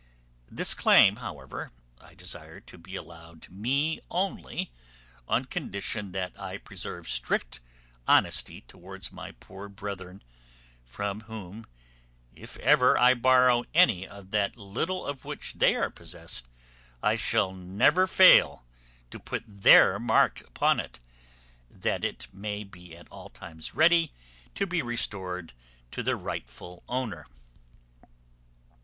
This 0.49 0.73
claim, 0.73 1.17
however, 1.17 1.71
I 1.99 2.15
desire 2.15 2.59
to 2.59 2.79
be 2.79 2.95
allowed 2.95 3.47
me 3.51 4.01
only 4.09 4.71
on 5.27 5.45
condition 5.45 6.11
that 6.13 6.33
I 6.39 6.57
preserve 6.57 7.07
strict 7.07 7.59
honesty 8.07 8.61
towards 8.61 9.11
my 9.11 9.33
poor 9.33 9.69
brethren, 9.69 10.23
from 10.83 11.21
whom, 11.29 11.67
if 12.33 12.57
ever 12.57 12.97
I 12.97 13.13
borrow 13.13 13.63
any 13.75 14.07
of 14.07 14.31
that 14.31 14.57
little 14.57 15.05
of 15.05 15.23
which 15.23 15.53
they 15.53 15.75
are 15.75 15.91
possessed, 15.91 16.47
I 17.03 17.15
shall 17.15 17.53
never 17.53 18.07
fail 18.07 18.65
to 19.11 19.19
put 19.19 19.43
their 19.45 19.99
mark 19.99 20.41
upon 20.41 20.79
it, 20.79 20.99
that 21.69 22.03
it 22.03 22.27
may 22.33 22.63
be 22.63 22.97
at 22.97 23.07
all 23.11 23.29
times 23.29 23.75
ready 23.75 24.13
to 24.55 24.65
be 24.65 24.81
restored 24.81 25.53
to 25.91 26.01
the 26.01 26.15
right 26.15 26.49
owner. 26.89 27.27